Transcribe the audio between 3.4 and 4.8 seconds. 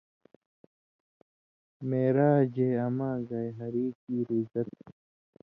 ہری کیر عزت